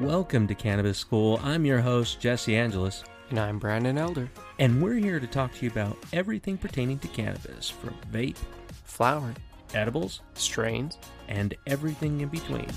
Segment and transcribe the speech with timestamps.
[0.00, 1.40] Welcome to Cannabis School.
[1.42, 4.30] I'm your host, Jesse Angelus, And I'm Brandon Elder.
[4.58, 8.36] and we're here to talk to you about everything pertaining to cannabis from vape,
[8.84, 9.32] Flower,
[9.74, 10.98] edibles, strains.
[11.28, 12.68] and everything in between.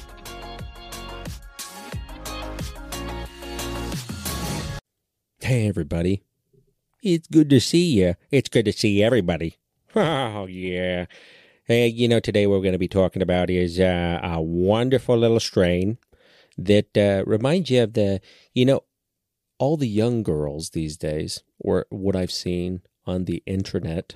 [5.42, 6.24] Hey, everybody.
[7.02, 8.16] It's good to see you.
[8.30, 9.58] It's good to see everybody.
[9.96, 11.08] Oh, yeah.
[11.66, 15.18] Hey, you know, today what we're going to be talking about is uh, a wonderful
[15.18, 15.98] little strain
[16.66, 18.22] that uh, reminds you of the,
[18.54, 18.84] you know,
[19.58, 24.16] all the young girls these days, or what I've seen on the internet.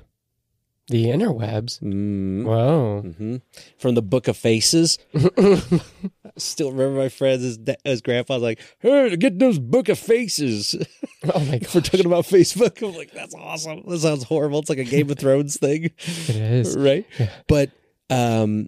[0.88, 1.80] The interwebs.
[1.82, 3.02] Mm, Whoa.
[3.02, 3.38] hmm
[3.78, 4.98] From the Book of Faces.
[6.38, 10.76] Still remember my friends, his, his grandpa's like, hey, get those Book of Faces.
[11.34, 13.84] oh my If we're talking about Facebook, I'm like, that's awesome.
[13.88, 14.60] That sounds horrible.
[14.60, 16.78] It's like a Game of Thrones thing, It is.
[16.78, 17.06] right?
[17.20, 17.30] Yeah.
[17.48, 17.72] But
[18.10, 18.68] um,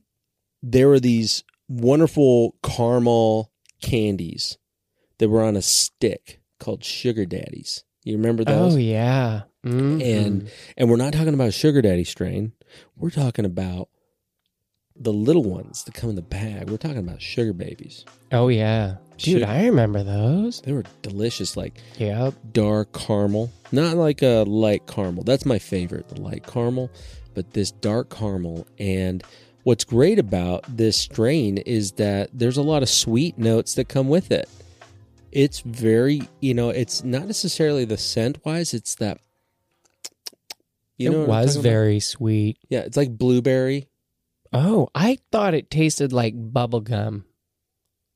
[0.64, 3.52] there were these wonderful caramel
[3.86, 4.58] candies
[5.20, 7.84] that were on a stick called Sugar Daddies.
[8.04, 8.74] You remember those?
[8.76, 9.44] Oh yeah.
[9.66, 10.04] Mhm.
[10.04, 12.52] And and we're not talking about a Sugar Daddy strain.
[12.98, 13.90] We're talking about
[14.98, 16.70] the little ones that come in the bag.
[16.70, 18.06] We're talking about sugar babies.
[18.32, 18.96] oh yeah.
[19.18, 20.62] Dude, Sugar- I remember those.
[20.62, 22.34] They were delicious, like Yep.
[22.54, 25.24] dark caramel, not like a light caramel.
[25.24, 26.90] That's my favorite, the light caramel,
[27.34, 28.68] but this dark caramel.
[28.80, 29.22] And
[29.66, 34.08] what's great about this strain is that there's a lot of sweet notes that come
[34.08, 34.48] with it.
[35.32, 39.20] It's very, you know, it's not necessarily the scent wise, it's that.
[40.98, 41.70] You know it was talking about?
[41.70, 42.58] very sweet.
[42.70, 43.90] Yeah, it's like blueberry.
[44.54, 47.26] Oh, I thought it tasted like bubble gum.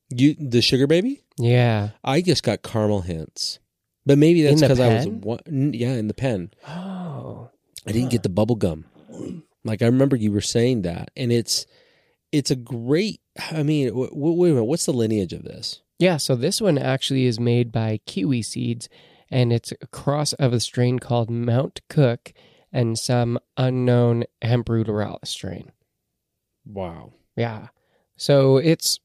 [0.08, 1.20] You the sugar baby?
[1.36, 1.90] Yeah.
[2.02, 3.58] I just got caramel hints.
[4.06, 5.20] But maybe that's because I was pen?
[5.20, 6.52] wa- n- yeah, in the pen.
[6.66, 7.50] Oh.
[7.86, 8.86] I didn't get the bubble gum.
[9.64, 11.66] Like I remember you were saying that, and it's
[12.32, 13.20] it's a great.
[13.50, 14.64] I mean, w- w- wait a minute.
[14.64, 15.82] What's the lineage of this?
[15.98, 18.88] Yeah, so this one actually is made by Kiwi Seeds,
[19.30, 22.32] and it's a cross of a strain called Mount Cook
[22.72, 25.72] and some unknown hemp ruderalis strain.
[26.64, 27.12] Wow.
[27.36, 27.68] Yeah.
[28.16, 29.00] So it's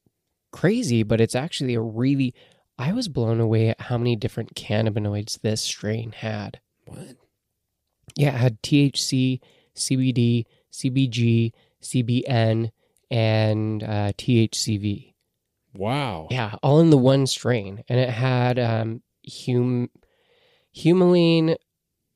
[0.52, 2.34] crazy, but it's actually a really.
[2.78, 6.60] I was blown away at how many different cannabinoids this strain had.
[6.84, 7.16] What?
[8.14, 9.40] Yeah, it had THC,
[9.76, 12.70] CBD, CBG, CBN,
[13.10, 15.14] and uh, THCV.
[15.74, 16.28] Wow.
[16.30, 19.90] Yeah, all in the one strain, and it had um, hum,
[20.74, 21.56] humulene,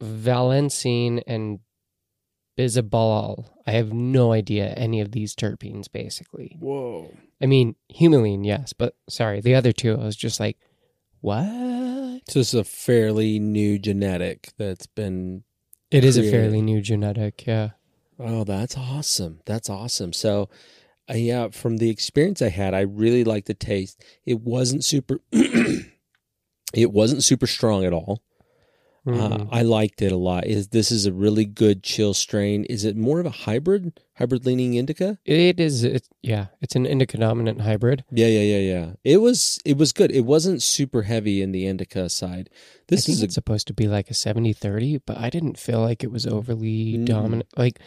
[0.03, 1.61] valencene, and
[2.59, 3.47] bisabolol.
[3.67, 5.91] I have no idea any of these terpenes.
[5.91, 7.15] Basically, Whoa.
[7.41, 9.95] I mean humulene, yes, but sorry, the other two.
[9.95, 10.59] I was just like,
[11.21, 11.45] what?
[12.29, 15.45] So this is a fairly new genetic that's been.
[15.91, 17.47] It is a fairly new genetic.
[17.47, 17.71] Yeah.
[18.19, 19.41] Oh, that's awesome.
[19.47, 20.13] That's awesome.
[20.13, 20.49] So,
[21.11, 24.05] uh, yeah, from the experience I had, I really liked the taste.
[24.25, 25.21] It wasn't super.
[25.33, 28.23] it wasn't super strong at all.
[29.07, 29.49] Uh, Mhm.
[29.51, 30.47] I liked it a lot.
[30.47, 32.65] Is this is a really good chill strain?
[32.65, 35.19] Is it more of a hybrid, hybrid leaning indica?
[35.25, 35.85] it is.
[35.85, 38.05] It, yeah, it's an indica dominant hybrid.
[38.13, 38.93] Yeah, yeah, yeah, yeah.
[39.03, 40.11] It was it was good.
[40.11, 42.51] It wasn't super heavy in the indica side.
[42.89, 46.13] This is a supposed to be like a 70-30, but I didn't feel like it
[46.13, 47.07] was overly Mm.
[47.07, 47.49] dominant.
[47.57, 47.81] Like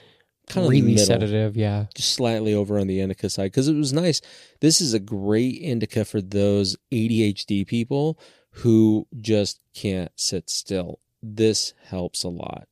[0.48, 1.56] kind of really middle, sedative.
[1.56, 1.86] Yeah.
[1.96, 4.20] just slightly over on the indica side because it was nice.
[4.62, 8.18] This is a great indica for those ADHD people
[8.58, 11.00] who just can't sit still.
[11.24, 12.68] This helps a lot.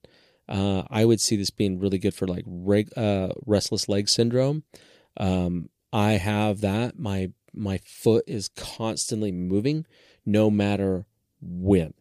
[0.48, 4.64] Uh, I would see this being really good for like reg, uh, restless leg syndrome.
[5.16, 7.00] Um, I have that.
[7.00, 9.86] My my foot is constantly moving,
[10.26, 11.06] no matter
[11.42, 11.94] when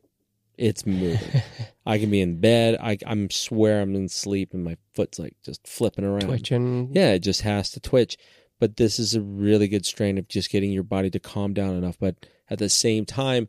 [0.59, 1.43] it's moving.
[1.87, 2.77] I can be in bed.
[2.81, 6.23] I I'm swear I'm in sleep and my foot's like just flipping around.
[6.23, 6.91] Twitching.
[6.93, 8.17] Yeah, it just has to twitch.
[8.59, 11.77] But this is a really good strain of just getting your body to calm down
[11.77, 13.49] enough, but at the same time,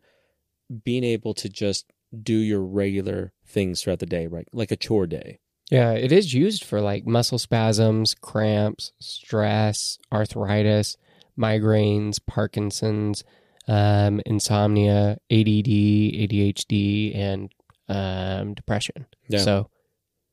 [0.86, 4.48] being able to just do your regular things throughout the day, right?
[4.52, 5.40] Like a chore day.
[5.70, 10.98] Yeah, it is used for like muscle spasms, cramps, stress, arthritis,
[11.40, 13.24] migraines, Parkinson's,
[13.68, 17.54] um, insomnia, ADD, ADHD, and
[17.88, 19.06] um, depression.
[19.30, 19.40] Yeah.
[19.40, 19.70] So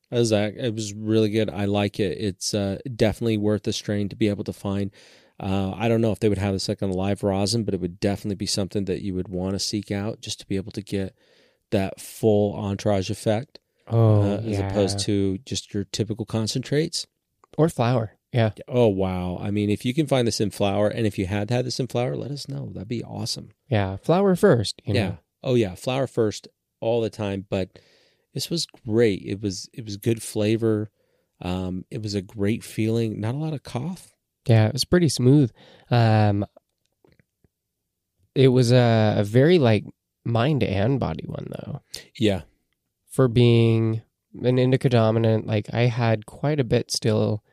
[0.09, 0.55] That was, that.
[0.57, 1.49] It was really good.
[1.49, 2.17] I like it.
[2.19, 4.91] It's uh, definitely worth the strain to be able to find.
[5.39, 7.79] Uh, I don't know if they would have this like on live rosin, but it
[7.79, 10.73] would definitely be something that you would want to seek out just to be able
[10.73, 11.15] to get
[11.71, 13.59] that full entourage effect.
[13.87, 14.69] oh, uh, as yeah.
[14.69, 17.07] opposed to just your typical concentrates.
[17.57, 18.13] or flour.
[18.31, 18.51] Yeah.
[18.67, 19.39] Oh wow!
[19.41, 21.79] I mean, if you can find this in flour, and if you had had this
[21.79, 22.69] in flour, let us know.
[22.71, 23.49] That'd be awesome.
[23.67, 23.97] Yeah.
[23.97, 24.81] Flour first.
[24.85, 24.99] You know?
[24.99, 25.15] yeah.
[25.43, 26.47] Oh yeah, flour first
[26.79, 27.47] all the time.
[27.49, 27.79] But
[28.35, 29.23] this was great.
[29.25, 30.91] It was it was good flavor.
[31.41, 33.19] Um, it was a great feeling.
[33.19, 34.13] Not a lot of cough.
[34.45, 35.51] Yeah, it was pretty smooth.
[35.89, 36.45] Um,
[38.35, 39.85] it was a, a very like
[40.25, 41.81] mind and body one though.
[42.17, 42.41] Yeah.
[43.07, 44.01] For being
[44.41, 47.43] an indica dominant, like I had quite a bit still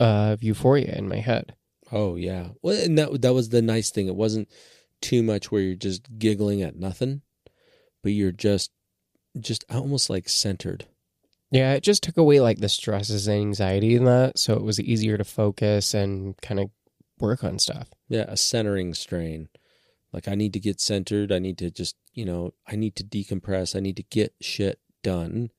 [0.00, 1.54] of euphoria in my head.
[1.92, 2.48] Oh yeah.
[2.62, 4.08] Well, and that that was the nice thing.
[4.08, 4.48] It wasn't
[5.00, 7.22] too much where you're just giggling at nothing,
[8.02, 8.70] but you're just
[9.38, 10.86] just almost like centered.
[11.50, 14.80] Yeah, it just took away like the stresses and anxiety in that, so it was
[14.80, 16.70] easier to focus and kind of
[17.20, 17.88] work on stuff.
[18.08, 19.48] Yeah, a centering strain.
[20.16, 21.30] Like I need to get centered.
[21.30, 23.76] I need to just, you know, I need to decompress.
[23.76, 25.50] I need to get shit done.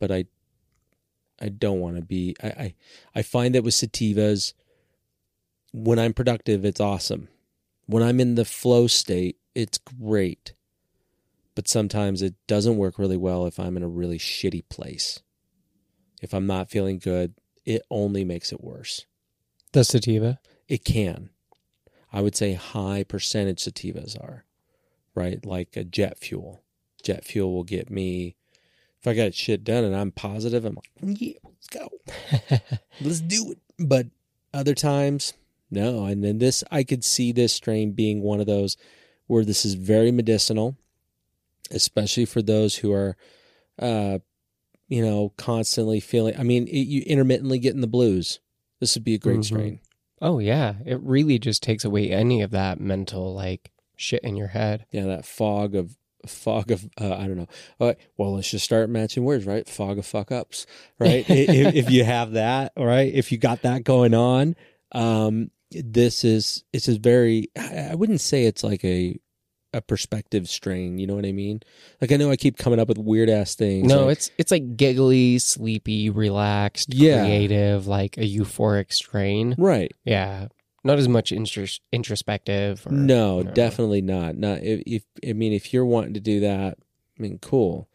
[0.00, 0.24] But I
[1.40, 2.74] I don't want to be I, I
[3.14, 4.54] I find that with sativas
[5.72, 7.28] when I'm productive it's awesome.
[7.86, 10.54] When I'm in the flow state, it's great.
[11.54, 15.20] But sometimes it doesn't work really well if I'm in a really shitty place.
[16.20, 17.34] If I'm not feeling good,
[17.64, 19.06] it only makes it worse.
[19.70, 20.40] The sativa?
[20.66, 21.30] It can.
[22.12, 24.44] I would say high percentage sativas are,
[25.14, 25.44] right?
[25.44, 26.62] Like a jet fuel.
[27.02, 28.36] Jet fuel will get me,
[29.00, 31.88] if I got shit done and I'm positive, I'm like, yeah, let's go.
[33.00, 33.58] let's do it.
[33.78, 34.06] But
[34.54, 35.32] other times,
[35.70, 36.04] no.
[36.04, 38.76] And then this, I could see this strain being one of those
[39.26, 40.76] where this is very medicinal,
[41.70, 43.16] especially for those who are,
[43.78, 44.18] uh,
[44.88, 48.40] you know, constantly feeling, I mean, it, you intermittently getting the blues.
[48.78, 49.44] This would be a great Mhm.
[49.44, 49.80] strain.
[50.22, 54.46] Oh yeah, it really just takes away any of that mental like shit in your
[54.46, 54.86] head.
[54.92, 55.96] yeah, that fog of
[56.26, 57.48] fog of uh, I don't know.
[57.80, 59.68] Right, well, let's just start matching words, right?
[59.68, 60.64] Fog of fuck ups,
[61.00, 61.28] right?
[61.28, 63.12] If, if you have that, right?
[63.12, 64.54] if you got that going on,
[64.92, 67.50] um, this is it's a very.
[67.58, 69.18] I wouldn't say it's like a
[69.74, 70.98] a perspective strain.
[70.98, 71.60] You know what I mean?
[72.00, 73.88] Like I know I keep coming up with weird ass things.
[73.88, 77.24] No, like- it's it's like giggly, sleepy, relaxed, Yeah.
[77.24, 79.54] creative, like a euphoric strain.
[79.58, 79.92] right.
[80.04, 80.48] Yeah,
[80.84, 82.86] not as much intros- introspective.
[82.86, 83.50] Or, No, you know.
[83.52, 84.36] definitely not.
[84.36, 86.78] Not if, if I mean if you're wanting to do that,
[87.18, 87.88] I mean cool.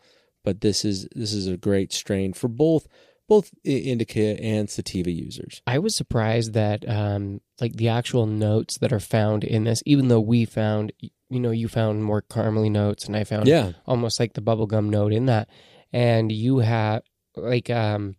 [0.44, 2.88] But this is this is a great strain for both
[3.28, 5.62] both indica and sativa users.
[5.68, 10.08] I was surprised that um like the actual notes that are found in this, even
[10.08, 10.94] though we found
[11.30, 13.72] you know you found more caramely notes and I found Yeah.
[13.86, 15.50] almost like the bubblegum note in that,
[15.92, 17.04] and you have
[17.36, 18.16] like um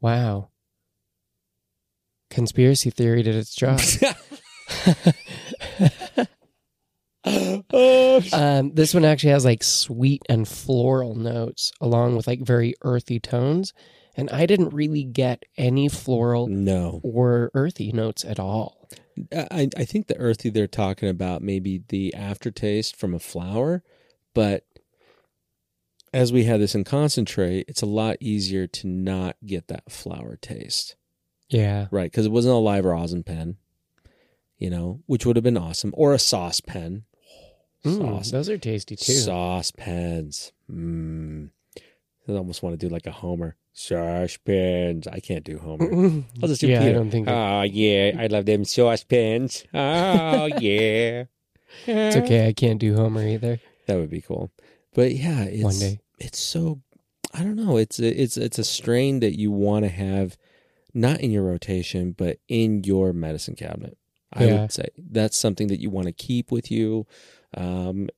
[0.00, 0.48] wow
[2.30, 3.80] conspiracy theory did its job.
[7.26, 12.74] oh, Um, this one actually has like sweet and floral notes along with like very
[12.82, 13.72] earthy tones.
[14.16, 17.00] And I didn't really get any floral no.
[17.02, 18.88] or earthy notes at all.
[19.32, 23.82] I I think the earthy they're talking about maybe the aftertaste from a flower,
[24.34, 24.64] but
[26.12, 30.36] as we have this in concentrate, it's a lot easier to not get that flower
[30.36, 30.94] taste.
[31.48, 31.88] Yeah.
[31.90, 33.56] Right, because it wasn't a live rosin pen,
[34.56, 37.04] you know, which would have been awesome, or a sauce pen.
[37.84, 39.12] Mm, Sauce, those are tasty too.
[39.12, 40.52] sauce pens.
[40.70, 41.50] Mm.
[42.28, 43.56] I almost want to do like a Homer.
[43.72, 45.06] Sauce pens.
[45.08, 45.90] I can't do Homer.
[46.42, 46.94] I'll just do yeah, I Peter.
[46.94, 49.64] don't think Oh yeah, I love them sauce pens.
[49.74, 51.24] Oh yeah,
[51.86, 52.46] it's okay.
[52.48, 53.60] I can't do Homer either.
[53.86, 54.50] That would be cool.
[54.94, 56.00] But yeah, it's, One day.
[56.18, 56.80] it's so
[57.34, 57.76] I don't know.
[57.76, 60.36] It's a, it's it's a strain that you want to have
[60.94, 63.98] not in your rotation, but in your medicine cabinet.
[64.32, 64.60] I Yeah.
[64.62, 67.06] would say that's something that you want to keep with you.
[67.56, 68.08] Um,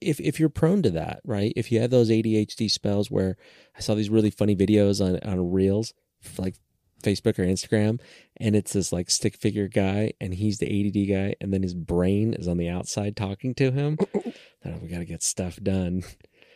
[0.00, 1.52] if if you're prone to that, right?
[1.56, 3.36] If you have those ADHD spells where
[3.76, 5.92] I saw these really funny videos on on Reels,
[6.38, 6.56] like
[7.02, 8.00] Facebook or Instagram,
[8.36, 11.74] and it's this like stick figure guy, and he's the ADD guy, and then his
[11.74, 13.98] brain is on the outside talking to him.
[14.14, 16.02] oh, we got to get stuff done.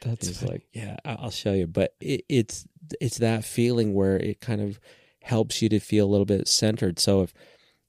[0.02, 1.66] That's like, yeah, I'll show you.
[1.66, 2.66] But it, it's
[3.00, 4.78] it's that feeling where it kind of
[5.22, 6.98] helps you to feel a little bit centered.
[6.98, 7.32] So if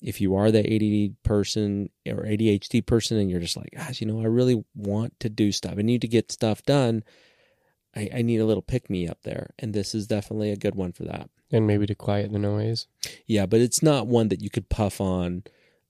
[0.06, 4.08] if you are the ADD person or ADHD person, and you're just like, gosh, you
[4.08, 5.76] know, I really want to do stuff.
[5.78, 7.04] I need to get stuff done.
[7.96, 10.76] I, I need a little pick me up there, and this is definitely a good
[10.76, 11.30] one for that.
[11.52, 12.88] and maybe to quiet the noise.
[13.26, 15.44] Yeah, but it's not one that you could puff on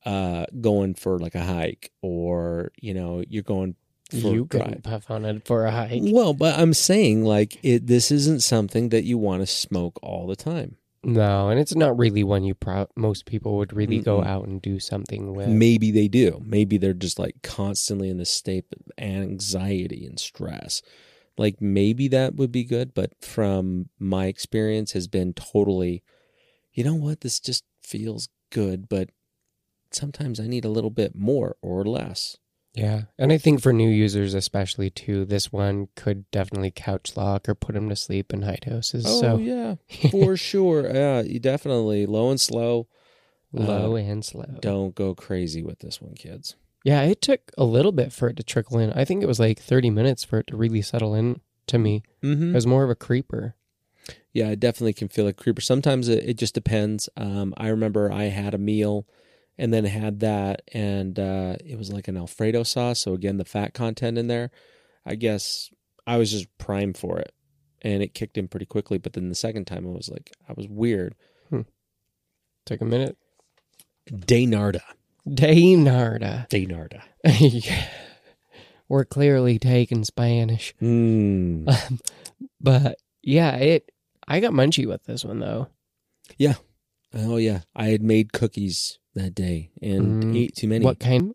[0.05, 3.75] uh going for like a hike or you know you're going
[4.11, 6.03] for You couldn't puff on it for a hike.
[6.03, 7.87] Well, but I'm saying like it.
[7.87, 10.77] This isn't something that you want to smoke all the time.
[11.07, 14.27] No, and it's not really one you pro- most people would really go Mm-mm.
[14.27, 15.47] out and do something with.
[15.47, 16.41] Maybe they do.
[16.43, 20.81] Maybe they're just like constantly in this state of anxiety and stress.
[21.37, 26.03] Like maybe that would be good, but from my experience has been totally.
[26.73, 27.21] You know what?
[27.21, 29.09] This just feels good, but
[29.91, 32.37] sometimes I need a little bit more or less.
[32.75, 37.47] Yeah, and I think for new users especially too, this one could definitely couch lock
[37.47, 39.05] or put them to sleep in high doses.
[39.07, 39.75] Oh so yeah,
[40.11, 40.85] for sure.
[40.93, 42.87] Yeah, you definitely low and slow.
[43.53, 44.57] low Uh, and slow.
[44.59, 46.55] Don't go crazy with this one, kids.
[46.83, 48.93] Yeah, it took a little bit for it to trickle in.
[48.93, 52.03] I think it was like 30 minutes for it to really settle in to me.
[52.23, 52.51] Mm-hmm.
[52.51, 53.55] It was more of a creeper.
[54.33, 55.61] Yeah, I definitely can feel a creeper.
[55.61, 57.09] Sometimes it, it just depends.
[57.17, 59.07] Um, I remember I had a meal
[59.57, 63.01] and then had that, and uh, it was like an Alfredo sauce.
[63.01, 64.51] So, again, the fat content in there.
[65.05, 65.69] I guess
[66.07, 67.31] I was just primed for it
[67.81, 68.97] and it kicked in pretty quickly.
[68.97, 71.15] But then the second time, it was like, I was weird.
[72.65, 73.15] Take a minute.
[74.09, 74.81] Daynarda.
[75.27, 76.49] Daynarda.
[76.49, 77.01] Daynarda.
[77.39, 77.87] Yeah.
[78.87, 80.73] We're clearly taking Spanish.
[80.81, 81.99] Mm.
[82.59, 83.91] But yeah, it
[84.27, 85.67] I got munchy with this one though.
[86.37, 86.55] Yeah.
[87.13, 87.61] Oh, yeah.
[87.75, 90.35] I had made cookies that day and Mm.
[90.37, 90.85] ate too many.
[90.85, 91.33] What kind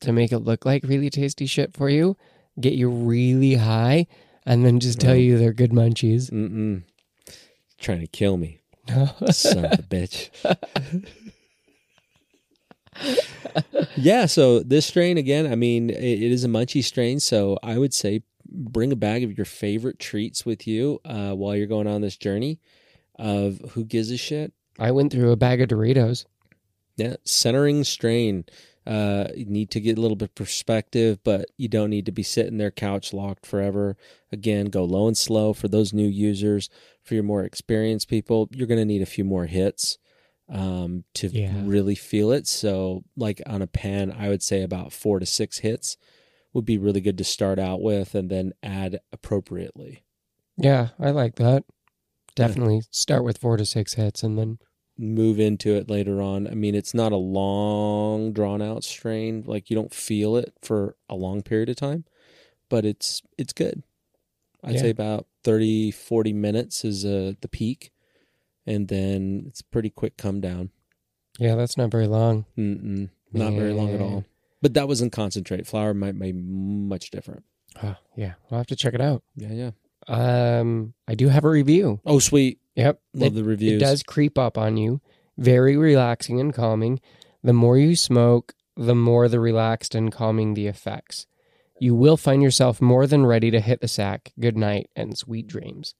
[0.00, 2.16] to make it look like really tasty shit for you?
[2.60, 4.06] Get you really high
[4.46, 6.30] and then just tell you they're good munchies.
[6.30, 6.82] Mm-mm.
[7.78, 8.60] Trying to kill me.
[9.30, 10.30] Son of a bitch.
[13.96, 17.78] yeah, so this strain again, I mean, it, it is a munchy strain, so I
[17.78, 21.86] would say bring a bag of your favorite treats with you uh, while you're going
[21.86, 22.60] on this journey
[23.18, 24.52] of who gives a shit.
[24.78, 26.24] I went through a bag of Doritos.
[26.96, 28.44] Yeah, centering strain.
[28.86, 32.12] Uh, you need to get a little bit of perspective, but you don't need to
[32.12, 33.96] be sitting there couch locked forever.
[34.30, 36.70] Again, go low and slow for those new users.
[37.02, 39.98] For your more experienced people, you're going to need a few more hits
[40.48, 41.52] um, to Yeah.
[41.64, 42.46] really feel it.
[42.46, 45.96] So, like on a pen, I would say about four to six hits
[46.52, 50.04] would be really good to start out with, and then add appropriately.
[50.56, 51.64] Yeah, I like that.
[52.36, 54.58] Definitely start with four to six hits and then
[54.98, 56.46] move into it later on.
[56.46, 59.44] I mean, it's not a long, drawn out strain.
[59.46, 62.04] Like you don't feel it for a long period of time,
[62.68, 63.82] but it's it's good.
[64.64, 64.80] I'd Yeah.
[64.82, 67.92] say about 30, 40 minutes is uh, the peak,
[68.66, 70.70] and then it's pretty quick come down.
[71.38, 72.46] yeah, that's not very long.
[72.56, 74.24] Mm-mm, not very long at all.
[74.62, 75.66] But that was in concentrate.
[75.66, 77.44] Flour might be much different.
[77.82, 79.22] Oh, yeah, I'll have to check it out.
[79.36, 79.70] Yeah, yeah.
[80.08, 82.00] Um, I do have a review.
[82.06, 82.58] Oh, sweet.
[82.76, 83.80] Yep, Love it, the reviews.
[83.82, 85.00] it does creep up on you.
[85.38, 87.00] Very relaxing and calming.
[87.42, 91.26] The more you smoke, the more the relaxed and calming the effects.
[91.78, 94.32] You will find yourself more than ready to hit the sack.
[94.38, 95.94] Good night and sweet dreams.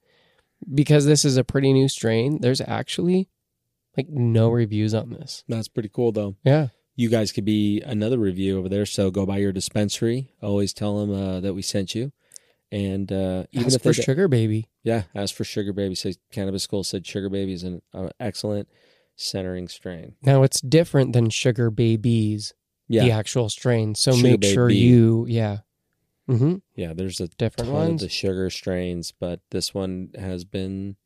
[0.74, 3.28] Because this is a pretty new strain, there's actually
[3.96, 5.44] like no reviews on this.
[5.48, 6.36] That's pretty cool, though.
[6.44, 6.68] Yeah.
[6.94, 8.86] you guys could be another review over there.
[8.86, 10.30] So go by your dispensary.
[10.42, 12.12] Always tell them uh, that we sent you.
[12.72, 14.68] And uh, even Ask if for they, sugar baby.
[14.82, 15.94] yeah, ask for Sugar Baby.
[15.94, 18.68] Say Cannabis School said Sugar Baby is an uh, excellent
[19.14, 20.16] centering strain.
[20.22, 22.54] Now it's different than sugar babies,
[22.88, 23.94] Yeah, the actual strain.
[23.94, 24.80] So Sugar make sure Baby.
[24.80, 25.58] you, yeah.
[26.28, 26.56] Mm-hmm.
[26.74, 26.92] Yeah.
[26.92, 28.00] There's a Different ton of ones.
[28.02, 30.96] the sugar strains, but this one has been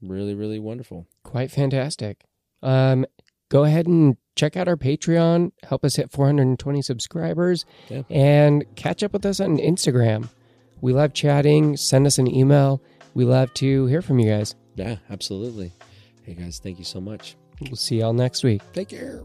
[0.00, 1.06] really, really wonderful.
[1.22, 2.24] Quite fantastic.
[2.62, 3.04] Um,
[3.50, 5.52] go ahead and check out our Patreon.
[5.64, 8.02] Help us hit 420 subscribers Yeah.
[8.08, 10.30] and catch up with us on Instagram.
[10.84, 11.78] We love chatting.
[11.78, 12.82] Send us an email.
[13.14, 14.54] We love to hear from you guys.
[14.74, 15.72] Yeah, absolutely.
[16.24, 17.36] Hey guys, thank you so much.
[17.62, 18.60] We'll see y'all next week.
[18.74, 19.24] Take care.